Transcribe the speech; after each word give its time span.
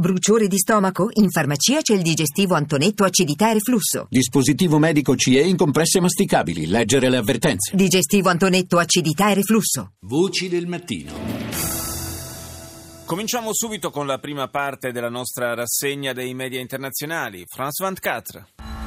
Bruciore 0.00 0.46
di 0.46 0.58
stomaco? 0.58 1.08
In 1.14 1.28
farmacia 1.28 1.80
c'è 1.80 1.92
il 1.92 2.02
digestivo 2.02 2.54
Antonetto 2.54 3.02
acidità 3.02 3.50
e 3.50 3.54
reflusso. 3.54 4.06
Dispositivo 4.08 4.78
medico 4.78 5.16
CE 5.16 5.40
in 5.40 5.56
compresse 5.56 5.98
masticabili. 5.98 6.68
Leggere 6.68 7.10
le 7.10 7.16
avvertenze. 7.16 7.74
Digestivo 7.74 8.28
Antonetto 8.28 8.78
acidità 8.78 9.32
e 9.32 9.34
reflusso. 9.34 9.94
Voci 10.02 10.48
del 10.48 10.68
mattino. 10.68 11.10
Cominciamo 13.06 13.52
subito 13.52 13.90
con 13.90 14.06
la 14.06 14.18
prima 14.18 14.46
parte 14.46 14.92
della 14.92 15.08
nostra 15.08 15.54
rassegna 15.54 16.12
dei 16.12 16.32
media 16.32 16.60
internazionali. 16.60 17.42
France 17.48 17.82
24. 17.82 18.77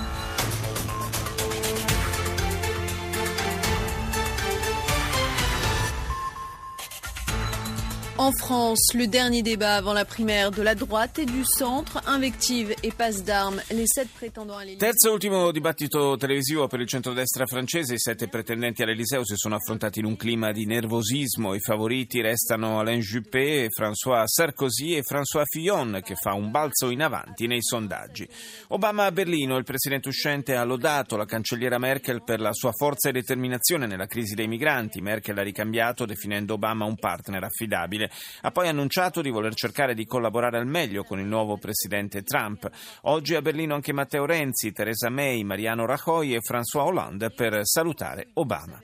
En 8.21 8.33
France, 8.33 8.93
le 8.93 9.07
dernier 9.07 9.41
débat 9.41 9.77
avant 9.77 9.93
la 9.93 10.05
primaire 10.05 10.51
de 10.51 10.61
la 10.61 10.75
droite 10.75 11.17
et 11.17 11.25
du 11.25 11.43
centre, 11.43 11.99
invective 12.05 12.71
e 12.83 12.91
passe 12.95 13.23
d'armes, 13.23 13.59
les 13.71 13.87
sept 13.87 14.09
prétendants 14.09 14.57
à 14.57 14.63
l'Élysée. 14.63 14.77
Terzo 14.77 15.09
e 15.09 15.11
ultimo 15.13 15.51
dibattito 15.51 16.15
televisivo 16.17 16.67
per 16.67 16.81
il 16.81 16.87
centrodestra 16.87 17.47
francese. 17.47 17.95
I 17.95 17.97
sette 17.97 18.27
pretendenti 18.27 18.83
all'Eliseo 18.83 19.25
si 19.25 19.33
sono 19.35 19.55
affrontati 19.55 20.01
in 20.01 20.05
un 20.05 20.17
clima 20.17 20.51
di 20.51 20.67
nervosismo. 20.67 21.55
I 21.55 21.59
favoriti 21.61 22.21
restano 22.21 22.79
Alain 22.79 22.99
Juppé, 22.99 23.65
François 23.69 24.25
Sarkozy 24.27 24.93
e 24.93 25.01
François 25.01 25.45
Fillon, 25.45 26.01
che 26.03 26.13
fa 26.13 26.33
un 26.33 26.51
balzo 26.51 26.91
in 26.91 27.01
avanti 27.01 27.47
nei 27.47 27.63
sondaggi. 27.63 28.29
Obama 28.67 29.05
a 29.05 29.11
Berlino, 29.11 29.57
il 29.57 29.63
presidente 29.63 30.09
uscente 30.09 30.55
ha 30.55 30.63
lodato 30.63 31.17
la 31.17 31.25
cancelliera 31.25 31.79
Merkel 31.79 32.21
per 32.23 32.39
la 32.39 32.53
sua 32.53 32.71
forza 32.71 33.09
e 33.09 33.13
determinazione 33.13 33.87
nella 33.87 34.05
crisi 34.05 34.35
dei 34.35 34.47
migranti. 34.47 35.01
Merkel 35.01 35.39
ha 35.39 35.41
ricambiato 35.41 36.05
definendo 36.05 36.53
Obama 36.53 36.85
un 36.85 36.97
partner 36.97 37.45
affidabile. 37.45 38.09
Ha 38.41 38.51
poi 38.51 38.67
annunciato 38.67 39.21
di 39.21 39.29
voler 39.29 39.53
cercare 39.53 39.93
di 39.93 40.05
collaborare 40.05 40.57
al 40.57 40.67
meglio 40.67 41.03
con 41.03 41.19
il 41.19 41.25
nuovo 41.25 41.57
presidente 41.57 42.23
Trump. 42.23 42.69
Oggi 43.03 43.35
a 43.35 43.41
Berlino 43.41 43.75
anche 43.75 43.93
Matteo 43.93 44.25
Renzi, 44.25 44.71
Theresa 44.71 45.09
May, 45.09 45.43
Mariano 45.43 45.85
Rajoy 45.85 46.33
e 46.35 46.39
François 46.39 46.85
Hollande 46.85 47.29
per 47.29 47.61
salutare 47.63 48.29
Obama. 48.33 48.81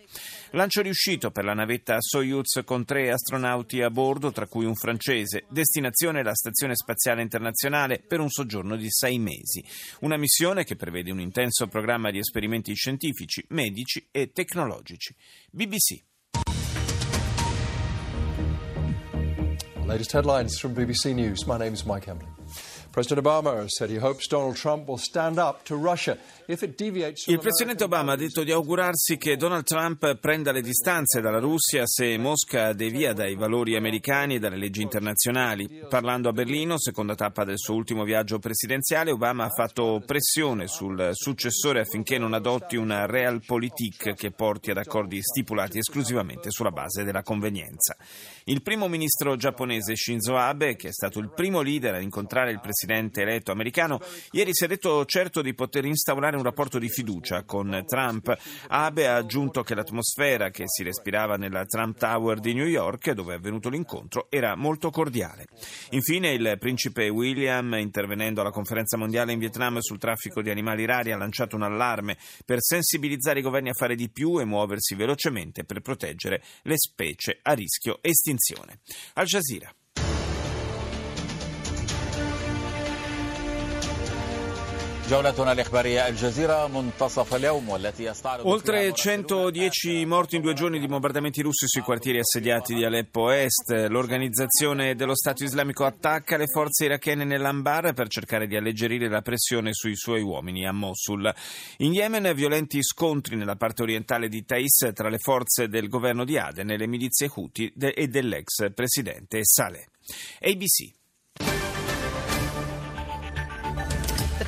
Lancio 0.52 0.82
riuscito 0.82 1.30
per 1.30 1.44
la 1.44 1.54
navetta 1.54 1.98
Soyuz 2.00 2.62
con 2.64 2.86
tre 2.86 3.12
astronauti 3.12 3.82
a 3.82 3.90
bordo, 3.90 4.32
tra 4.32 4.48
cui 4.48 4.66
un 4.66 4.76
francese. 4.76 5.46
Destinazione 5.50 6.24
la 6.24 6.34
Stazione 6.34 6.74
Spaziale 6.76 7.22
Internazionale 7.22 8.00
per 8.00 8.22
un 8.22 8.30
soggiorno 8.30 8.78
di 8.78 8.88
sei 8.90 9.20
mesi. 9.20 9.64
Una 10.02 10.16
missione 10.16 10.64
che 10.64 10.78
prevede 10.78 11.12
un 11.12 11.20
intenso 11.20 11.68
programma 11.68 12.12
di 12.12 12.20
esperimenti 12.20 12.74
scientifici, 12.76 13.44
medici 13.50 14.08
e 14.10 14.32
tecnologici. 14.32 15.14
BBC. 15.52 16.02
Latest 19.98 20.12
headlines 20.12 20.60
from 20.60 20.76
BBC 20.76 21.16
News. 21.16 21.48
My 21.48 21.58
name 21.58 21.74
is 21.74 21.84
Mike 21.84 22.08
Emily. 22.08 22.37
Il 27.28 27.40
presidente 27.40 27.84
Obama 27.84 28.14
ha 28.14 28.16
detto 28.16 28.44
di 28.44 28.52
augurarsi 28.52 29.18
che 29.18 29.36
Donald 29.36 29.66
Trump 29.66 30.16
prenda 30.16 30.52
le 30.52 30.62
distanze 30.62 31.22
dalla 31.22 31.38
Russia 31.38 31.84
se 31.86 32.18
Mosca 32.18 32.74
devia 32.74 33.14
dai 33.14 33.36
valori 33.36 33.76
americani 33.76 34.36
e 34.36 34.40
dalle 34.40 34.58
leggi 34.58 34.82
internazionali. 34.82 35.84
Parlando 35.88 36.30
a 36.30 36.32
Berlino, 36.32 36.80
seconda 36.80 37.14
tappa 37.14 37.44
del 37.44 37.60
suo 37.60 37.76
ultimo 37.76 38.04
viaggio 38.04 38.40
presidenziale, 38.40 39.12
Obama 39.12 39.44
ha 39.44 39.52
fatto 39.52 40.02
pressione 40.04 40.68
sul 40.68 41.12
successore 41.12 41.82
affinché 41.82 42.18
non 42.18 42.34
adotti 42.34 42.78
una 42.78 43.06
realpolitik 43.06 44.16
che 44.16 44.32
porti 44.32 44.72
ad 44.72 44.78
accordi 44.78 45.22
stipulati 45.22 45.78
esclusivamente 45.78 46.50
sulla 46.50 46.72
base 46.72 47.04
della 47.04 47.22
convenienza. 47.22 47.96
Il 48.46 48.64
primo 48.64 48.88
ministro 48.88 49.36
giapponese 49.36 49.96
Shinzo 49.96 50.36
Abe, 50.36 50.76
che 50.76 50.88
è 50.88 50.94
stato 50.94 51.20
il 51.20 51.30
primo 51.30 51.62
leader 51.62 51.94
a 51.94 52.00
incontrare 52.00 52.50
il 52.50 52.60
presidente 52.60 52.86
eletto 52.92 53.52
americano, 53.52 54.00
ieri 54.32 54.54
si 54.54 54.66
è 54.66 54.68
detto 54.68 55.06
certo 55.06 55.42
di 55.42 55.54
poter 55.54 55.86
instaurare 55.86 56.38
un 56.38 56.44
rapporto 56.44 56.80
di 56.80 56.90
fiducia 56.90 57.44
con 57.44 57.84
Trump. 57.86 58.36
Abe 58.68 59.08
ha 59.08 59.16
aggiunto 59.16 59.64
che 59.64 59.76
l'atmosfera 59.76 60.50
che 60.50 60.64
si 60.68 60.84
respirava 60.84 61.36
nella 61.36 61.66
Trump 61.66 61.98
Tower 61.98 62.40
di 62.40 62.54
New 62.54 62.66
York, 62.66 63.12
dove 63.12 63.34
è 63.34 63.38
avvenuto 63.38 63.70
l'incontro, 63.70 64.28
era 64.30 64.56
molto 64.56 64.90
cordiale. 64.90 65.46
Infine 65.92 66.32
il 66.34 66.58
principe 66.60 67.10
William, 67.10 67.74
intervenendo 67.76 68.42
alla 68.42 68.52
conferenza 68.52 68.98
mondiale 68.98 69.32
in 69.32 69.40
Vietnam 69.40 69.80
sul 69.80 69.98
traffico 69.98 70.42
di 70.42 70.50
animali 70.50 70.86
rari, 70.86 71.12
ha 71.12 71.18
lanciato 71.18 71.56
un 71.56 71.64
allarme 71.64 72.18
per 72.46 72.62
sensibilizzare 72.62 73.40
i 73.40 73.44
governi 73.44 73.70
a 73.70 73.74
fare 73.74 73.96
di 73.96 74.10
più 74.10 74.40
e 74.40 74.46
muoversi 74.46 74.96
velocemente 74.96 75.64
per 75.64 75.82
proteggere 75.82 76.42
le 76.64 76.78
specie 76.78 77.40
a 77.42 77.54
rischio 77.54 78.00
estinzione. 78.02 78.80
Al 79.14 79.26
Jazeera. 79.26 79.72
Oltre 88.44 88.92
110 88.92 90.04
morti 90.04 90.36
in 90.36 90.42
due 90.42 90.54
giorni 90.54 90.80
di 90.80 90.86
bombardamenti 90.86 91.42
russi 91.42 91.66
sui 91.66 91.80
quartieri 91.80 92.20
assediati 92.20 92.76
di 92.76 92.84
Aleppo 92.84 93.32
Est. 93.32 93.88
L'organizzazione 93.88 94.96
dello 94.96 95.16
Stato 95.16 95.46
islamico 95.46 95.86
attacca 95.86 96.36
le 96.36 96.48
forze 96.48 96.84
irachene 96.84 97.24
nell'Anbar 97.24 97.94
per 97.94 98.10
cercare 98.10 98.48
di 98.48 98.58
alleggerire 98.58 99.08
la 99.08 99.22
pressione 99.22 99.70
sui 99.72 99.96
suoi 99.96 100.22
uomini 100.22 100.68
a 100.68 100.74
Mosul. 100.74 101.34
In 101.78 101.94
Yemen 101.94 102.34
violenti 102.36 102.84
scontri 102.84 103.38
nella 103.38 103.56
parte 103.56 103.84
orientale 103.84 104.28
di 104.28 104.44
Taiz 104.44 104.92
tra 104.94 105.08
le 105.08 105.20
forze 105.20 105.70
del 105.70 105.88
governo 105.88 106.26
di 106.26 106.38
Aden 106.38 106.70
e 106.70 106.76
le 106.76 106.86
milizie 106.86 107.32
Houthi 107.34 107.72
e 107.78 108.08
dell'ex 108.10 108.74
presidente 108.74 109.40
Saleh. 109.46 109.88
ABC. 110.42 111.77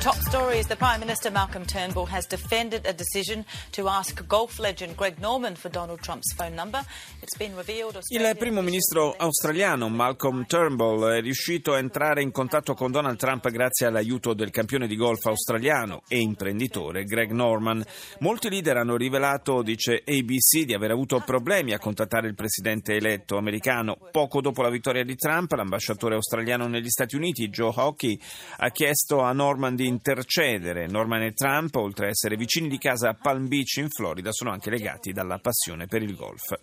Top 0.00 0.16
story 0.16 0.58
is 0.58 0.66
the 0.66 0.76
Prime 0.76 0.98
Minister 0.98 1.30
Malcolm 1.30 1.66
Turnbull 1.66 2.06
has 2.06 2.24
defended 2.24 2.86
a 2.86 2.92
decision 2.94 3.44
to 3.72 3.86
ask 3.86 4.26
golf 4.26 4.58
legend 4.58 4.96
Greg 4.96 5.18
Norman 5.20 5.54
for 5.54 5.68
Donald 5.68 6.00
Trump's 6.00 6.32
phone 6.32 6.54
number. 6.54 6.82
It's 7.20 7.36
been 7.36 7.54
revealed 7.54 7.98
Il 8.08 8.34
primo 8.38 8.62
ministro 8.62 9.14
australiano 9.18 9.90
Malcolm 9.90 10.46
Turnbull 10.46 11.06
è 11.10 11.20
riuscito 11.20 11.74
a 11.74 11.78
entrare 11.78 12.22
in 12.22 12.30
contatto 12.30 12.72
con 12.72 12.90
Donald 12.90 13.18
Trump 13.18 13.50
grazie 13.50 13.88
all'aiuto 13.88 14.32
del 14.32 14.48
campione 14.48 14.86
di 14.86 14.96
golf 14.96 15.26
australiano 15.26 16.00
e 16.08 16.18
imprenditore 16.18 17.04
Greg 17.04 17.32
Norman. 17.32 17.84
Molti 18.20 18.48
leader 18.48 18.78
hanno 18.78 18.96
rivelato, 18.96 19.60
dice 19.60 20.02
ABC, 20.06 20.64
di 20.64 20.72
aver 20.72 20.92
avuto 20.92 21.20
problemi 21.20 21.74
a 21.74 21.78
contattare 21.78 22.26
il 22.26 22.34
presidente 22.34 22.94
eletto 22.94 23.36
americano. 23.36 23.98
Poco 24.10 24.40
dopo 24.40 24.62
la 24.62 24.70
vittoria 24.70 25.04
di 25.04 25.16
Trump, 25.16 25.52
l'ambasciatore 25.52 26.14
australiano 26.14 26.68
negli 26.68 26.88
Stati 26.88 27.16
Uniti, 27.16 27.50
Joe 27.50 27.72
Hockey, 27.76 28.18
ha 28.56 28.70
chiesto 28.70 29.20
a 29.20 29.34
Norman 29.34 29.76
di 29.76 29.88
intercedere. 29.90 30.86
Norman 30.86 31.22
e 31.22 31.32
Trump, 31.32 31.74
oltre 31.74 32.06
a 32.06 32.08
essere 32.10 32.36
vicini 32.36 32.68
di 32.68 32.78
casa 32.78 33.10
a 33.10 33.14
Palm 33.14 33.48
Beach 33.48 33.76
in 33.76 33.88
Florida, 33.88 34.30
sono 34.32 34.52
anche 34.52 34.70
legati 34.70 35.12
dalla 35.12 35.38
passione 35.38 35.86
per 35.86 36.02
il 36.02 36.14
golf. 36.14 36.58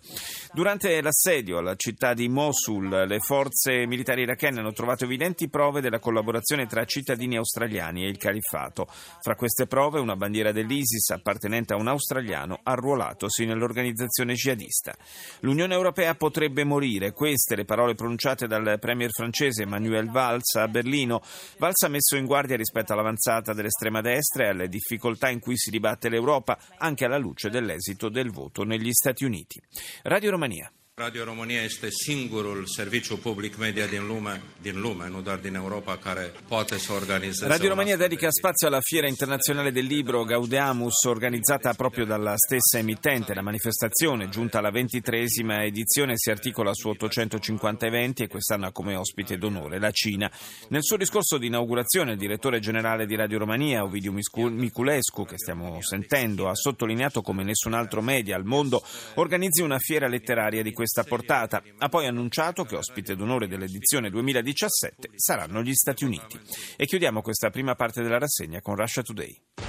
Durante 0.52 1.00
l'assedio 1.02 1.58
alla 1.58 1.76
città 1.76 2.14
di 2.14 2.28
Mosul, 2.28 2.88
le 2.88 3.18
forze 3.20 3.86
militari 3.86 4.22
irachene 4.22 4.60
hanno 4.60 4.72
trovato 4.72 5.04
evidenti 5.04 5.48
prove 5.48 5.82
della 5.82 5.98
collaborazione 5.98 6.66
tra 6.66 6.84
cittadini 6.86 7.36
australiani 7.36 8.04
e 8.04 8.08
il 8.08 8.16
califfato. 8.16 8.86
Fra 8.88 9.34
queste 9.34 9.66
prove, 9.66 10.00
una 10.00 10.16
bandiera 10.16 10.50
dell'ISIS 10.50 11.10
appartenente 11.10 11.74
a 11.74 11.76
un 11.76 11.88
australiano 11.88 12.60
arruolatosi 12.62 13.44
nell'organizzazione 13.44 14.32
jihadista. 14.32 14.96
L'Unione 15.40 15.74
Europea 15.74 16.14
potrebbe 16.14 16.64
morire. 16.64 17.12
Queste 17.12 17.56
le 17.56 17.66
parole 17.66 17.94
pronunciate 17.94 18.46
dal 18.46 18.78
premier 18.80 19.10
francese 19.10 19.64
Emmanuel 19.64 20.10
Valls 20.10 20.54
a 20.54 20.66
Berlino. 20.68 21.20
Valls 21.58 21.82
ha 21.82 21.88
messo 21.88 22.16
in 22.16 22.24
guardia 22.24 22.56
rispetto 22.56 22.92
all'avanzata 22.92 23.16
dell'estrema 23.52 24.00
destra 24.00 24.44
e 24.44 24.48
alle 24.48 24.68
difficoltà 24.68 25.28
in 25.28 25.40
cui 25.40 25.56
si 25.56 25.70
dibatte 25.70 26.08
l'Europa, 26.08 26.58
anche 26.78 27.04
alla 27.04 27.18
luce 27.18 27.50
dell'esito 27.50 28.08
del 28.08 28.30
voto 28.30 28.64
negli 28.64 28.92
Stati 28.92 29.24
Uniti. 29.24 29.60
Radio 30.02 30.30
Romania. 30.30 30.70
Radio 30.98 31.24
România 31.24 31.62
este 31.62 31.90
singurul 31.90 32.66
serviciu 32.66 33.18
public 33.18 33.56
media 33.56 33.86
din 33.86 34.06
lume, 34.06 34.42
din 34.60 34.80
lume, 34.80 35.08
nu 35.08 35.20
doar 35.20 35.38
din 35.38 35.54
Europa, 35.54 35.96
care 35.96 36.32
poate 36.48 36.78
să 36.78 36.92
organizeze 36.92 37.46
Radio 37.46 37.68
Romania 37.68 37.96
dedica 37.96 38.30
spazio 38.30 38.66
alla 38.66 38.80
Fiera 38.80 39.06
Internazionale 39.06 39.70
del 39.70 39.84
Libro 39.84 40.24
Gaudeamus, 40.24 41.04
organizzata 41.04 41.72
proprio 41.72 42.04
dalla 42.04 42.34
stessa 42.36 42.78
emittente. 42.78 43.34
La 43.34 43.42
manifestazione, 43.42 44.28
giunta 44.28 44.58
alla 44.58 44.70
ventitresima 44.70 45.62
edizione, 45.62 46.14
si 46.16 46.30
articola 46.30 46.74
su 46.74 46.88
850 46.88 47.86
eventi 47.86 48.24
e 48.24 48.26
quest'anno 48.26 48.66
ha 48.66 48.72
come 48.72 48.96
ospite 48.96 49.38
d'onore 49.38 49.78
la 49.78 49.92
Cina. 49.92 50.28
Nel 50.70 50.82
suo 50.82 50.96
discorso 50.96 51.38
di 51.38 51.46
inaugurazione, 51.46 52.12
il 52.12 52.18
direttore 52.18 52.58
generale 52.58 53.06
di 53.06 53.14
Radio 53.14 53.38
Romania, 53.38 53.84
Ovidiu 53.84 54.12
Miculescu, 54.12 55.24
che 55.24 55.38
stiamo 55.38 55.80
sentendo, 55.80 56.48
ha 56.48 56.56
sottolineato 56.56 57.22
come 57.22 57.44
nessun 57.44 57.74
altro 57.74 58.02
media 58.02 58.34
al 58.34 58.44
mondo 58.44 58.82
organizzi 59.14 59.62
una 59.62 59.78
fiera 59.78 60.08
letteraria 60.08 60.62
di 60.64 60.72
questa 60.88 61.04
portata. 61.04 61.62
Ha 61.76 61.88
poi 61.88 62.06
annunciato 62.06 62.64
che 62.64 62.76
ospite 62.76 63.14
d'onore 63.14 63.46
dell'edizione 63.46 64.08
2017 64.08 65.10
saranno 65.14 65.62
gli 65.62 65.74
Stati 65.74 66.04
Uniti. 66.04 66.40
E 66.76 66.86
chiudiamo 66.86 67.20
questa 67.20 67.50
prima 67.50 67.74
parte 67.74 68.02
della 68.02 68.18
rassegna 68.18 68.62
con 68.62 68.74
Russia 68.74 69.02
Today. 69.02 69.67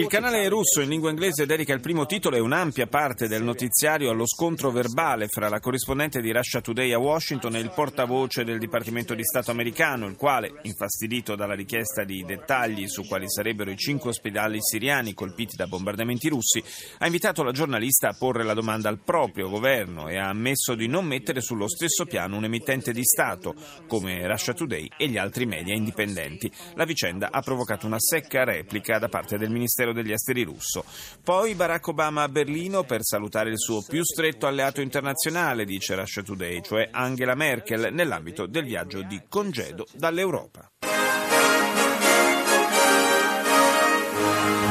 Il 0.00 0.08
canale 0.08 0.48
russo 0.48 0.80
in 0.80 0.88
lingua 0.88 1.10
inglese 1.10 1.46
dedica 1.46 1.72
il 1.72 1.80
primo 1.80 2.06
titolo 2.06 2.34
e 2.34 2.40
un'ampia 2.40 2.88
parte 2.88 3.28
del 3.28 3.44
notiziario 3.44 4.10
allo 4.10 4.26
scontro 4.26 4.72
verbale 4.72 5.28
fra 5.28 5.48
la 5.48 5.60
corrispondente 5.60 6.20
di 6.20 6.32
Russia 6.32 6.60
Today 6.60 6.92
a 6.92 6.98
Washington 6.98 7.54
e 7.54 7.60
il 7.60 7.70
portavoce 7.70 8.42
del 8.42 8.58
Dipartimento 8.58 9.14
di 9.14 9.22
Stato 9.22 9.52
americano, 9.52 10.08
il 10.08 10.16
quale, 10.16 10.54
infastidito 10.62 11.36
dalla 11.36 11.54
richiesta 11.54 12.02
di 12.02 12.24
dettagli 12.24 12.88
su 12.88 13.06
quali 13.06 13.30
sarebbero 13.30 13.70
i 13.70 13.76
cinque 13.76 14.10
ospedali 14.10 14.58
siriani 14.60 15.14
colpiti 15.14 15.54
da 15.54 15.68
bombardamenti 15.68 16.28
russi, 16.30 16.60
ha 16.98 17.06
invitato 17.06 17.44
la 17.44 17.52
giornalista 17.52 18.08
a 18.08 18.16
porre 18.18 18.42
la 18.42 18.54
domanda 18.54 18.88
al 18.88 18.98
proprio 18.98 19.48
governo 19.48 20.08
e 20.08 20.18
ha 20.18 20.28
ammesso 20.28 20.74
di 20.74 20.88
non 20.88 21.04
mettere 21.04 21.40
sullo 21.40 21.68
stesso 21.68 22.06
piano 22.06 22.36
un 22.36 22.44
emittente 22.44 22.90
di 22.90 23.04
Stato 23.04 23.54
come 23.86 24.26
Russia 24.26 24.52
Today 24.52 24.88
e 24.96 25.10
gli 25.12 25.18
altri 25.18 25.21
media 25.46 25.74
indipendenti. 25.74 26.50
La 26.74 26.84
vicenda 26.84 27.28
ha 27.30 27.40
provocato 27.40 27.86
una 27.86 27.98
secca 27.98 28.44
replica 28.44 28.98
da 28.98 29.08
parte 29.08 29.38
del 29.38 29.50
Ministero 29.50 29.92
degli 29.92 30.12
Esteri 30.12 30.42
russo. 30.42 30.84
Poi 31.22 31.54
Barack 31.54 31.88
Obama 31.88 32.22
a 32.22 32.28
Berlino 32.28 32.84
per 32.84 33.00
salutare 33.02 33.50
il 33.50 33.58
suo 33.58 33.82
più 33.82 34.02
stretto 34.02 34.46
alleato 34.46 34.80
internazionale, 34.80 35.64
dice 35.64 35.94
Russia 35.94 36.22
Today, 36.22 36.62
cioè 36.62 36.88
Angela 36.90 37.34
Merkel, 37.34 37.92
nell'ambito 37.92 38.46
del 38.46 38.64
viaggio 38.64 39.02
di 39.02 39.20
congedo 39.28 39.86
dall'Europa. 39.92 40.70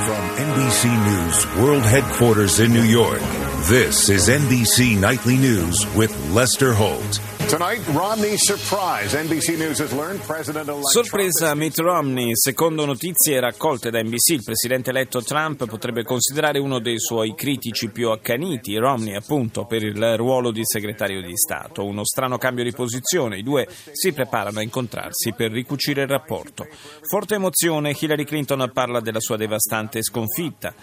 From 0.03 0.25
NBC 0.35 0.83
News 0.85 1.45
World 1.57 1.85
Headquarters 1.85 2.57
in 2.57 2.71
New 2.71 2.83
York, 2.83 3.21
this 3.67 4.09
is 4.09 4.27
NBC 4.27 4.97
Nightly 4.97 5.35
News 5.37 5.85
with 5.95 6.11
Lester 6.33 6.73
Holt. 6.73 7.19
Tonight, 7.47 7.81
Romney 7.93 8.37
surprise. 8.37 9.13
NBC 9.13 9.57
News 9.57 9.79
has 9.79 9.91
learned 9.91 10.21
President-elect 10.21 10.87
Sorpresa 10.87 11.53
Mitt 11.53 11.77
Romney. 11.77 12.31
Secondo 12.33 12.85
notizie 12.85 13.39
raccolte 13.39 13.91
da 13.91 14.01
NBC, 14.01 14.29
il 14.29 14.43
presidente 14.43 14.89
eletto 14.89 15.21
Trump 15.21 15.65
potrebbe 15.67 16.03
considerare 16.03 16.59
uno 16.59 16.79
dei 16.79 16.99
suoi 16.99 17.35
critici 17.35 17.89
più 17.89 18.09
accaniti, 18.09 18.77
Romney 18.77 19.15
appunto, 19.15 19.65
per 19.65 19.83
il 19.83 20.17
ruolo 20.17 20.51
di 20.51 20.61
segretario 20.63 21.21
di 21.21 21.35
Stato. 21.35 21.85
Uno 21.85 22.05
strano 22.05 22.37
cambio 22.37 22.63
di 22.63 22.71
posizione. 22.71 23.37
I 23.37 23.43
due 23.43 23.67
si 23.91 24.11
preparano 24.13 24.59
a 24.59 24.63
incontrarsi 24.63 25.33
per 25.33 25.51
ricucire 25.51 26.03
il 26.03 26.07
rapporto. 26.07 26.67
Forte 27.01 27.35
emozione, 27.35 27.95
Hillary 27.99 28.23
Clinton 28.23 28.71
parla 28.73 29.01
della 29.01 29.19
sua 29.19 29.37
devastante 29.37 30.01
sconfitta. 30.01 30.73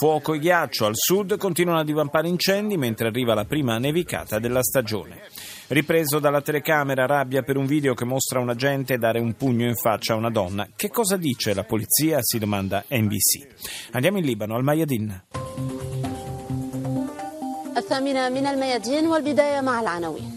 Fuoco 0.00 0.32
e 0.32 0.38
ghiaccio 0.38 0.86
al 0.86 0.94
sud 0.94 1.36
continuano 1.36 1.80
a 1.80 1.84
divampare 1.84 2.26
incendi 2.26 2.78
mentre 2.78 3.08
arriva 3.08 3.34
la 3.34 3.44
prima 3.44 3.76
nevicata 3.76 4.38
della 4.38 4.62
stagione. 4.62 5.20
Ripreso 5.68 6.18
dalla 6.18 6.40
telecamera, 6.40 7.04
rabbia 7.04 7.42
per 7.42 7.58
un 7.58 7.66
video 7.66 7.92
che 7.92 8.06
mostra 8.06 8.40
un 8.40 8.48
agente 8.48 8.96
dare 8.96 9.20
un 9.20 9.34
pugno 9.34 9.66
in 9.66 9.76
faccia 9.76 10.14
a 10.14 10.16
una 10.16 10.30
donna. 10.30 10.68
Che 10.74 10.88
cosa 10.88 11.16
dice 11.16 11.52
la 11.52 11.64
polizia? 11.64 12.18
si 12.22 12.38
domanda 12.38 12.82
NBC. 12.88 13.90
Andiamo 13.92 14.18
in 14.18 14.24
Libano, 14.24 14.56
al 14.56 14.62
Mayadin. 14.62 15.22
الثامنة 17.76 18.28
من 18.28 18.46
الميادين 18.46 19.06
والبداية 19.06 19.60
مع 19.60 19.80
العناوين 19.80 20.33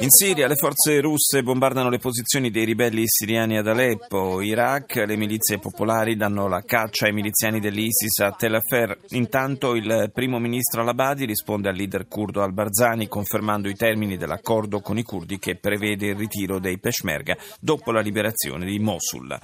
In 0.00 0.10
Siria 0.10 0.46
le 0.46 0.56
forze 0.56 1.00
russe 1.00 1.42
bombardano 1.42 1.88
le 1.88 1.96
posizioni 1.96 2.50
dei 2.50 2.66
ribelli 2.66 3.04
siriani 3.06 3.56
ad 3.56 3.66
Aleppo. 3.66 4.42
Iraq 4.42 5.04
le 5.06 5.16
milizie 5.16 5.58
popolari 5.58 6.16
danno 6.16 6.46
la 6.46 6.60
caccia 6.60 7.06
ai 7.06 7.14
miliziani 7.14 7.60
dell'ISIS 7.60 8.18
a 8.18 8.32
Tel 8.32 8.56
Afer. 8.56 8.98
Intanto 9.12 9.74
il 9.74 10.10
primo 10.12 10.38
ministro 10.38 10.82
al-Abadi 10.82 11.24
risponde 11.24 11.70
al 11.70 11.76
leader 11.76 12.06
curdo 12.08 12.42
al-Barzani 12.42 13.08
confermando 13.08 13.70
i 13.70 13.74
termini 13.74 14.18
dell'accordo 14.18 14.80
con 14.80 14.98
i 14.98 15.02
curdi 15.02 15.38
che 15.38 15.56
prevede 15.56 16.08
il 16.08 16.16
ritiro 16.16 16.58
dei 16.58 16.78
Peshmerga 16.78 17.38
dopo 17.58 17.90
la 17.90 18.00
liberazione 18.00 18.66
di 18.66 18.78
Mosul. 18.78 19.34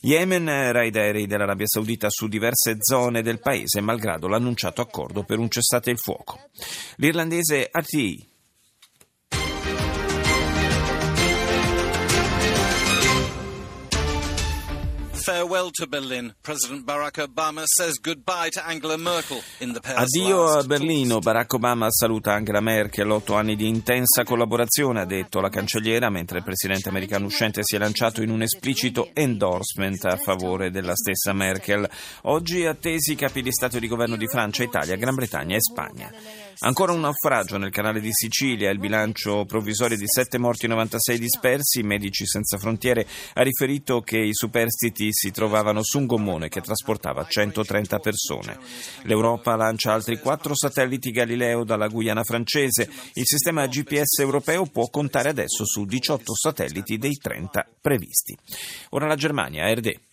Yemen, 0.00 0.72
raid 0.72 0.96
aerei 0.96 1.26
dell'Arabia 1.26 1.66
Saudita 1.66 2.08
su 2.08 2.28
diverse 2.28 2.76
zone 2.78 3.20
del 3.20 3.40
paese 3.40 3.82
malgrado 3.82 4.26
l'annunciato 4.26 4.80
accordo 4.80 5.22
per 5.22 5.38
un 5.38 5.50
cessate 5.50 5.90
il 5.90 5.98
fuoco. 5.98 6.45
L'irlandese 6.96 7.70
RTI 7.72 8.35
Addio 19.82 20.46
a 20.46 20.62
Berlino, 20.62 21.18
Barack 21.18 21.54
Obama 21.54 21.90
saluta 21.90 22.34
Angela 22.34 22.60
Merkel, 22.60 23.10
otto 23.10 23.34
anni 23.34 23.56
di 23.56 23.66
intensa 23.66 24.22
collaborazione, 24.22 25.00
ha 25.00 25.04
detto 25.04 25.40
la 25.40 25.48
cancelliera, 25.48 26.10
mentre 26.10 26.38
il 26.38 26.44
presidente 26.44 26.90
americano 26.90 27.26
uscente 27.26 27.62
si 27.64 27.74
è 27.74 27.78
lanciato 27.80 28.22
in 28.22 28.30
un 28.30 28.42
esplicito 28.42 29.10
endorsement 29.14 30.04
a 30.04 30.16
favore 30.16 30.70
della 30.70 30.94
stessa 30.94 31.32
Merkel. 31.32 31.90
Oggi 32.22 32.64
attesi 32.64 33.10
i 33.10 33.16
capi 33.16 33.42
di 33.42 33.50
Stato 33.50 33.78
e 33.78 33.80
di 33.80 33.88
governo 33.88 34.14
di 34.14 34.28
Francia, 34.28 34.62
Italia, 34.62 34.94
Gran 34.94 35.16
Bretagna 35.16 35.56
e 35.56 35.60
Spagna. 35.60 36.45
Ancora 36.60 36.92
un 36.92 37.00
naufragio 37.00 37.58
nel 37.58 37.70
canale 37.70 38.00
di 38.00 38.08
Sicilia, 38.12 38.70
il 38.70 38.78
bilancio 38.78 39.44
provvisorio 39.44 39.98
di 39.98 40.06
7 40.06 40.38
morti 40.38 40.64
e 40.64 40.68
96 40.68 41.18
dispersi. 41.18 41.82
Medici 41.82 42.26
Senza 42.26 42.56
Frontiere 42.56 43.06
ha 43.34 43.42
riferito 43.42 44.00
che 44.00 44.16
i 44.16 44.32
superstiti 44.32 45.08
si 45.12 45.30
trovavano 45.30 45.82
su 45.82 45.98
un 45.98 46.06
gommone 46.06 46.48
che 46.48 46.62
trasportava 46.62 47.26
130 47.26 47.98
persone. 47.98 48.58
L'Europa 49.02 49.54
lancia 49.54 49.92
altri 49.92 50.18
4 50.18 50.54
satelliti 50.54 51.10
Galileo 51.10 51.62
dalla 51.62 51.88
Guyana 51.88 52.24
francese. 52.24 52.88
Il 53.12 53.26
sistema 53.26 53.66
GPS 53.66 54.20
europeo 54.20 54.64
può 54.64 54.88
contare 54.88 55.28
adesso 55.28 55.66
su 55.66 55.84
18 55.84 56.34
satelliti 56.34 56.96
dei 56.96 57.18
30 57.18 57.66
previsti. 57.82 58.34
Ora 58.90 59.06
la 59.06 59.16
Germania, 59.16 59.66
ARD. 59.66 60.05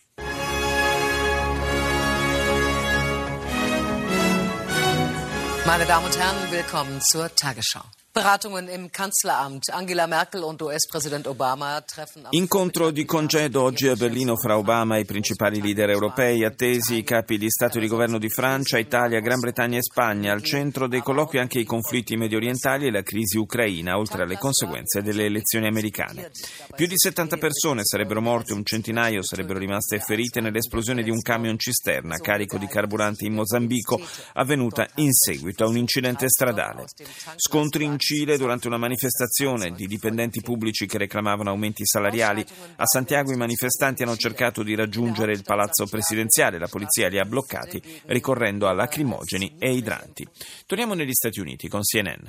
Meine 5.74 5.86
Damen 5.86 6.06
und 6.06 6.16
Herren, 6.16 6.52
willkommen 6.52 7.00
zur 7.00 7.34
Tagesschau. 7.34 7.82
Beratungen 8.14 8.68
im 8.68 8.92
Kanzleramt. 8.92 9.70
Angela 9.72 10.06
Merkel 10.06 10.44
und 10.44 10.62
US-Präsident 10.62 11.26
Obama 11.26 11.80
treffen 11.80 12.28
Incontro 12.30 12.92
di 12.92 13.04
congedo 13.04 13.62
oggi 13.62 13.88
a 13.88 13.96
Berlino 13.96 14.36
fra 14.36 14.56
Obama 14.56 14.96
e 14.96 15.00
i 15.00 15.04
principali 15.04 15.60
leader 15.60 15.90
europei, 15.90 16.44
attesi 16.44 16.98
i 16.98 17.02
capi 17.02 17.38
di 17.38 17.50
Stato 17.50 17.78
e 17.78 17.80
di 17.80 17.88
governo 17.88 18.18
di 18.18 18.28
Francia, 18.28 18.78
Italia, 18.78 19.18
Gran 19.18 19.40
Bretagna 19.40 19.78
e 19.78 19.82
Spagna. 19.82 20.32
Al 20.32 20.44
centro 20.44 20.86
dei 20.86 21.00
colloqui 21.00 21.40
anche 21.40 21.58
i 21.58 21.64
conflitti 21.64 22.14
medio 22.14 22.36
orientali 22.36 22.86
e 22.86 22.92
la 22.92 23.02
crisi 23.02 23.36
ucraina, 23.36 23.98
oltre 23.98 24.22
alle 24.22 24.38
conseguenze 24.38 25.02
delle 25.02 25.24
elezioni 25.24 25.66
americane. 25.66 26.30
Più 26.76 26.86
di 26.86 26.94
70 26.96 27.36
persone 27.36 27.80
sarebbero 27.82 28.20
morte, 28.20 28.52
un 28.52 28.64
centinaio 28.64 29.24
sarebbero 29.24 29.58
rimaste 29.58 29.98
ferite 29.98 30.40
nell'esplosione 30.40 31.02
di 31.02 31.10
un 31.10 31.20
camion 31.20 31.58
cisterna 31.58 32.18
carico 32.18 32.58
di 32.58 32.68
carburante 32.68 33.24
in 33.24 33.34
Mozambico, 33.34 34.00
avvenuta 34.34 34.86
in 34.96 35.12
seguito 35.12 35.64
a 35.64 35.68
un 35.68 35.78
incidente 35.78 36.28
stradale. 36.28 36.86
Scontri 37.34 37.82
in 37.82 38.02
Cile 38.04 38.36
durante 38.36 38.66
una 38.66 38.76
manifestazione 38.76 39.70
di 39.70 39.86
dipendenti 39.86 40.42
pubblici 40.42 40.84
che 40.84 40.98
reclamavano 40.98 41.48
aumenti 41.48 41.86
salariali. 41.86 42.44
A 42.76 42.84
Santiago 42.84 43.32
i 43.32 43.36
manifestanti 43.36 44.02
hanno 44.02 44.14
cercato 44.14 44.62
di 44.62 44.74
raggiungere 44.74 45.32
il 45.32 45.42
palazzo 45.42 45.86
presidenziale, 45.86 46.58
la 46.58 46.68
polizia 46.68 47.08
li 47.08 47.18
ha 47.18 47.24
bloccati 47.24 47.80
ricorrendo 48.08 48.68
a 48.68 48.74
lacrimogeni 48.74 49.56
e 49.58 49.72
idranti. 49.72 50.28
Torniamo 50.66 50.92
negli 50.92 51.14
Stati 51.14 51.40
Uniti 51.40 51.66
con 51.66 51.80
CNN. 51.80 52.26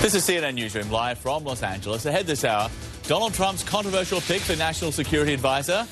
This 0.00 0.14
is 0.14 0.24
CNN 0.24 0.56
Newsroom 0.56 0.90
live 0.90 1.16
from 1.16 1.44
Los 1.44 1.62
Angeles. 1.62 2.04
Ahead 2.04 2.26
this 2.26 2.42
hour, 2.42 2.68
Donald 3.06 3.32
Trump's 3.32 3.62
controversial 3.62 4.20
pick 4.22 4.40
for 4.40 4.56
National 4.56 4.90
Security 4.92 5.34
Advisor. 5.34 5.86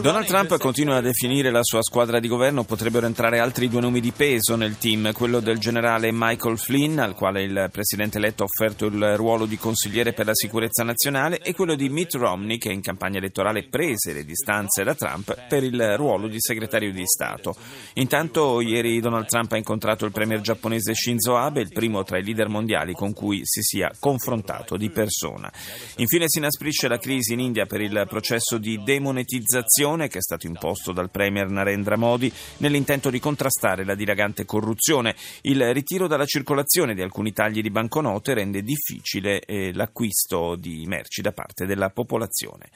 Donald 0.00 0.26
Trump 0.26 0.56
continua 0.56 0.96
a 0.96 1.00
definire 1.02 1.50
la 1.50 1.62
sua 1.62 1.82
squadra 1.82 2.20
di 2.20 2.26
governo, 2.26 2.64
potrebbero 2.64 3.04
entrare 3.04 3.38
altri 3.38 3.68
due 3.68 3.82
nomi 3.82 4.00
di 4.00 4.10
peso 4.10 4.56
nel 4.56 4.78
team, 4.78 5.12
quello 5.12 5.40
del 5.40 5.58
generale 5.58 6.08
Michael 6.10 6.58
Flynn, 6.58 6.98
al 6.98 7.14
quale 7.14 7.42
il 7.42 7.68
presidente 7.70 8.16
eletto 8.16 8.44
ha 8.44 8.46
offerto 8.46 8.86
il 8.86 9.14
ruolo 9.16 9.44
di 9.44 9.58
consigliere 9.58 10.14
per 10.14 10.24
la 10.24 10.34
sicurezza 10.34 10.84
nazionale, 10.84 11.40
e 11.40 11.52
quello 11.52 11.74
di 11.74 11.90
Mitt 11.90 12.14
Romney, 12.14 12.56
che 12.56 12.72
in 12.72 12.80
campagna 12.80 13.18
elettorale 13.18 13.64
prese 13.64 14.14
le 14.14 14.24
distanze 14.24 14.82
da 14.84 14.94
Trump 14.94 15.46
per 15.48 15.62
il 15.62 15.96
ruolo 15.96 16.28
di 16.28 16.40
segretario 16.40 16.90
di 16.90 17.06
Stato. 17.06 17.54
Intanto 17.94 18.62
ieri 18.62 19.00
Donald 19.00 19.26
Trump 19.26 19.52
ha 19.52 19.58
incontrato 19.58 20.06
il 20.06 20.12
premier 20.12 20.40
giapponese 20.40 20.94
Shinzo 20.94 21.36
Abe, 21.36 21.60
il 21.60 21.72
primo 21.72 22.02
tra 22.04 22.18
i 22.18 22.24
leader 22.24 22.48
mondiali 22.48 22.94
con 22.94 23.12
cui 23.12 23.42
si 23.42 23.60
sia 23.60 23.92
confrontato 24.00 24.78
di 24.78 24.88
persona. 24.88 25.52
Infine 25.96 26.24
si 26.26 26.38
inasprisce 26.38 26.88
la 26.88 26.98
crisi 26.98 27.34
in 27.34 27.40
India 27.40 27.66
per 27.66 27.82
il 27.82 28.06
processo 28.08 28.56
di 28.56 28.82
demonetizzazione 28.82 29.24
monetizzazione 29.26 30.06
che 30.06 30.18
è 30.18 30.22
stato 30.22 30.46
imposto 30.46 30.92
dal 30.92 31.10
Premier 31.10 31.50
Narendra 31.50 31.96
Modi 31.96 32.32
nell'intento 32.58 33.10
di 33.10 33.18
contrastare 33.18 33.84
la 33.84 33.96
dilagante 33.96 34.44
corruzione. 34.44 35.16
Il 35.42 35.74
ritiro 35.74 36.06
dalla 36.06 36.24
circolazione 36.24 36.94
di 36.94 37.02
alcuni 37.02 37.32
tagli 37.32 37.60
di 37.60 37.70
banconote 37.70 38.34
rende 38.34 38.62
difficile 38.62 39.40
eh, 39.40 39.72
l'acquisto 39.74 40.54
di 40.54 40.84
merci 40.86 41.20
da 41.22 41.32
parte 41.32 41.66
della 41.66 41.90
popolazione. 41.90 42.70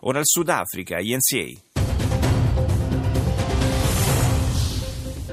Ora 0.00 0.18
il 0.18 0.26
Sudafrica, 0.26 0.98
INCA. 0.98 1.68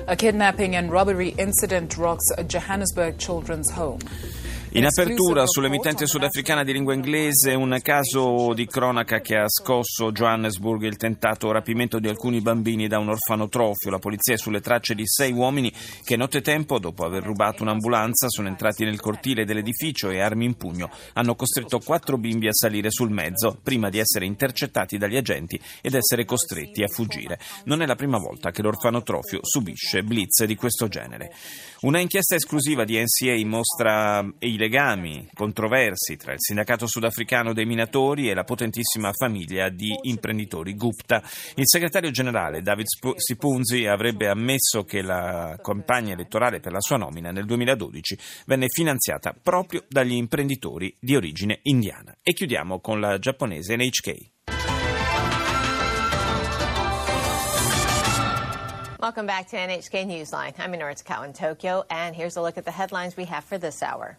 A 0.10 0.16
kidnapping 0.16 0.76
and 0.76 0.90
robbery 0.90 1.34
incident 1.38 1.96
rocks 1.96 2.30
a 2.38 2.44
Johannesburg 2.44 3.18
children's 3.18 3.72
home. 3.72 4.00
In 4.72 4.86
apertura 4.86 5.48
sull'emittente 5.48 6.06
sudafricana 6.06 6.64
di 6.64 6.74
lingua 6.74 6.94
inglese 6.94 7.54
un 7.54 7.80
caso 7.82 8.54
di 8.54 8.68
cronaca 8.68 9.22
che 9.22 9.38
ha 9.38 9.48
scosso 9.48 10.12
Johannesburg 10.12 10.84
il 10.84 10.98
tentato 10.98 11.52
rapimento 11.52 12.00
di 12.00 12.10
alcuni 12.10 12.42
bambini 12.42 12.88
da 12.88 13.00
un 13.00 13.08
orfanotrofio. 13.08 13.90
La 13.90 13.98
polizia 13.98 14.36
è 14.36 14.38
sulle 14.38 14.60
tracce 14.60 14.94
di 14.94 15.04
sei 15.06 15.32
uomini 15.32 15.74
che 16.04 16.18
nottetempo, 16.18 16.80
dopo 16.80 17.06
aver 17.06 17.24
rubato 17.24 17.64
un'ambulanza, 17.64 18.28
sono 18.30 18.50
entrati 18.50 18.84
nel 18.84 19.00
cortile 19.00 19.46
dell'edificio 19.46 20.10
e 20.10 20.20
armi 20.20 20.46
in 20.46 20.56
pugno 20.56 20.92
hanno 21.14 21.36
costretto 21.36 21.80
quattro 21.80 22.18
bimbi 22.18 22.48
a 22.48 22.54
salire 22.54 22.92
sul 22.92 23.10
mezzo 23.10 23.58
prima 23.64 23.90
di 23.90 24.00
essere 24.00 24.26
intercettati 24.26 24.98
dagli 24.98 25.18
agenti 25.18 25.60
ed 25.82 25.96
essere 25.96 26.26
costretti 26.26 26.84
a 26.84 26.88
fuggire. 26.88 27.40
Non 27.64 27.82
è 27.82 27.86
la 27.86 27.96
prima 27.96 28.18
volta 28.18 28.52
che 28.52 28.62
l'orfanotrofio 28.62 29.40
subisce 29.44 30.04
blitz 30.04 30.44
di 30.44 30.56
questo 30.56 30.88
genere. 30.88 31.32
Una 31.82 32.00
inchiesta 32.00 32.36
esclusiva 32.36 32.84
di 32.84 33.00
NCA 33.00 33.48
mostra 33.48 34.28
legami 34.58 35.28
controversi 35.34 36.18
tra 36.18 36.34
il 36.34 36.40
sindacato 36.40 36.88
sudafricano 36.88 37.54
dei 37.54 37.66
minatori 37.66 38.30
e 38.30 38.34
la 38.34 38.44
potentissima 38.44 39.12
famiglia 39.14 39.70
di 39.70 39.96
imprenditori 40.04 40.76
Gupta. 40.76 41.22
Il 41.56 41.64
segretario 41.66 42.12
generale 42.12 42.62
David 42.62 42.86
Sipunzi 43.16 43.86
avrebbe 43.86 44.28
ammesso 44.28 44.84
che 44.84 45.02
la 45.02 45.58
campagna 45.62 46.14
elettorale 46.14 46.60
per 46.60 46.72
la 46.72 46.82
sua 46.82 46.98
nomina 46.98 47.32
nel 47.32 47.46
2012 47.46 48.18
venne 48.46 48.68
finanziata 48.68 49.36
proprio 49.42 49.84
dagli 49.88 50.14
imprenditori 50.14 50.96
di 51.00 51.16
origine 51.16 51.60
indiana. 51.64 52.16
E 52.22 52.34
chiudiamo 52.34 52.80
con 52.80 53.00
la 53.00 53.18
giapponese 53.20 53.76
NHK. 53.76 54.37
Welcome 59.08 59.26
back 59.26 59.48
to 59.52 59.56
NHK 59.56 60.06
Newsline. 60.06 60.54
I'm 60.60 60.74
Minoru 60.74 61.02
Takao 61.02 61.24
in 61.24 61.32
Tokyo, 61.32 61.86
and 61.90 62.14
here's 62.14 62.36
a 62.36 62.42
look 62.42 62.58
at 62.58 62.66
the 62.66 62.72
headlines 62.72 63.16
we 63.16 63.24
have 63.24 63.46
for 63.46 63.58
this 63.58 63.82
hour. 63.82 64.18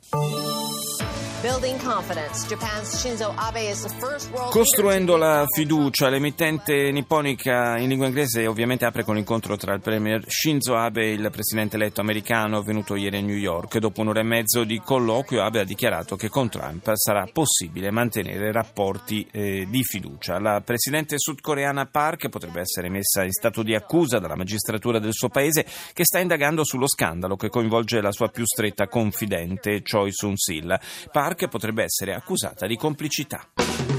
Costruendo 4.51 5.17
la 5.17 5.45
fiducia, 5.47 6.09
l'emittente 6.09 6.91
nipponica 6.91 7.79
in 7.79 7.87
lingua 7.87 8.07
inglese 8.07 8.49
ovviamente 8.49 8.85
apre 8.85 9.05
con 9.05 9.15
l'incontro 9.15 9.57
tra 9.57 9.73
il 9.73 9.81
premier 9.81 10.25
Shinzo 10.27 10.75
Abe 10.75 11.03
e 11.03 11.13
il 11.13 11.29
presidente 11.31 11.77
eletto 11.77 12.01
americano 12.01 12.61
venuto 12.63 12.97
ieri 12.97 13.19
a 13.19 13.21
New 13.21 13.37
York. 13.37 13.79
Dopo 13.79 14.01
un'ora 14.01 14.19
e 14.19 14.25
mezzo 14.25 14.65
di 14.65 14.81
colloquio 14.85 15.45
Abe 15.45 15.61
ha 15.61 15.65
dichiarato 15.65 16.17
che 16.17 16.29
con 16.29 16.49
Trump 16.49 16.91
sarà 16.95 17.29
possibile 17.33 17.93
mantenere 17.93 18.51
rapporti 18.51 19.25
eh, 19.31 19.65
di 19.71 19.85
fiducia. 19.85 20.41
La 20.41 20.61
presidente 20.65 21.15
sudcoreana 21.19 21.87
Park 21.87 22.31
potrebbe 22.31 22.63
essere 22.63 22.89
messa 22.89 23.23
in 23.23 23.31
stato 23.31 23.63
di 23.63 23.77
accusa 23.77 24.19
dalla 24.19 24.35
magistratura 24.35 24.99
del 24.99 25.13
suo 25.13 25.29
paese 25.29 25.65
che 25.93 26.05
sta 26.05 26.19
indagando 26.19 26.65
sullo 26.65 26.89
scandalo 26.89 27.37
che 27.37 27.49
coinvolge 27.49 28.01
la 28.01 28.11
sua 28.11 28.29
più 28.29 28.45
stretta 28.45 28.89
confidente 28.89 29.83
Choi 29.83 30.11
Soon-sil. 30.11 30.81
Park 31.13 31.27
potrebbe 31.49 31.83
essere 31.83 32.15
accusata 32.15 32.67
di 32.67 32.77
complicità. 32.77 33.98